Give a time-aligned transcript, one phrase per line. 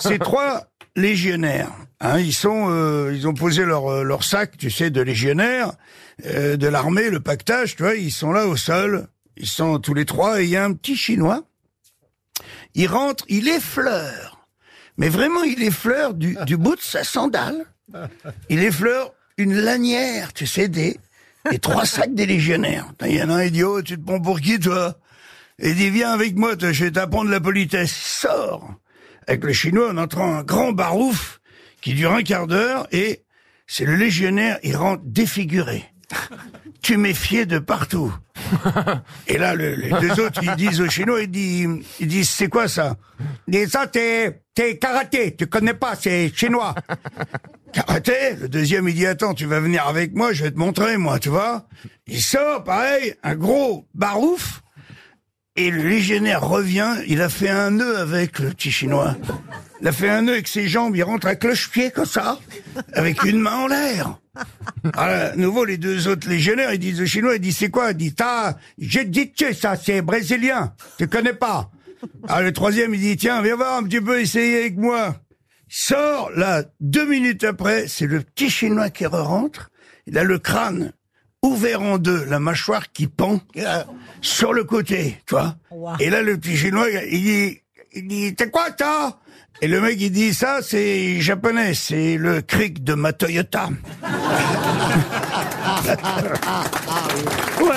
[0.00, 0.66] ces trois
[0.96, 5.00] légionnaires, hein, ils sont, euh, ils ont posé leur euh, leur sac, tu sais, de
[5.00, 5.72] légionnaires
[6.26, 9.94] euh, de l'armée, le pactage, tu vois, ils sont là au sol, ils sont tous
[9.94, 11.44] les trois, et il y a un petit chinois.
[12.74, 14.46] Il rentre, il effleure,
[14.96, 17.64] mais vraiment, il effleure du, du bout de sa sandale.
[18.48, 20.98] Il effleure une lanière, tu sais, des,
[21.50, 22.86] des trois sacs des légionnaires.
[23.06, 24.98] Il y en a un idiot, tu te prends pour qui, toi?
[25.60, 27.90] Il dit, viens avec moi, je vais t'apprendre la politesse.
[27.90, 28.74] Il sort
[29.28, 31.40] avec le chinois en entrant un grand barouf
[31.80, 33.22] qui dure un quart d'heure et
[33.66, 35.84] c'est le légionnaire, il rentre défiguré.
[36.80, 38.14] Tu méfiais de partout.
[39.26, 41.68] Et là, le- les deux autres, ils disent au chinois, ils disent,
[41.98, 42.96] ils disent, c'est quoi ça?
[43.48, 46.74] Ils disent, ça, c'est, c'est karaté, tu connais pas, c'est chinois.
[47.72, 48.36] Karaté?
[48.40, 51.18] Le deuxième, il dit, attends, tu vas venir avec moi, je vais te montrer, moi,
[51.18, 51.66] tu vois
[52.06, 54.62] Il sort, pareil, un gros barouf,
[55.58, 59.16] et le légionnaire revient, il a fait un nœud avec le petit chinois.
[59.80, 62.38] Il a fait un nœud avec ses jambes, il rentre à cloche-pied comme ça,
[62.92, 64.20] avec une main en l'air.
[64.94, 67.90] À nouveau, les deux autres légionnaires, ils disent au chinois, ils disent, c'est quoi?
[67.90, 70.74] Il dit, t'as, j'ai dit, ça, c'est brésilien.
[70.96, 71.70] Tu connais pas?
[72.28, 75.16] Ah, le troisième, il dit, tiens, viens voir un petit peu essayer avec moi.
[75.68, 79.70] Sort, là, deux minutes après, c'est le petit chinois qui re-rentre.
[80.06, 80.92] Il a le crâne
[81.42, 83.84] ouvert en deux, la mâchoire qui pend euh,
[84.20, 85.56] sur le côté, tu vois.
[86.00, 87.60] Et là, le petit chinois, il dit,
[87.92, 89.18] il dit, t'es quoi, ça?
[89.60, 93.70] Et le mec, il dit, ça, c'est japonais, c'est le cric de ma Toyota.